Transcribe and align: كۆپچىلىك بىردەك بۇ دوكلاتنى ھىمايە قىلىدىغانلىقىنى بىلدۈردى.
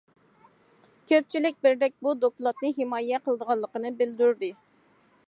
كۆپچىلىك 1.11 1.59
بىردەك 1.67 1.93
بۇ 2.07 2.13
دوكلاتنى 2.23 2.71
ھىمايە 2.79 3.21
قىلىدىغانلىقىنى 3.27 3.95
بىلدۈردى. 4.01 4.51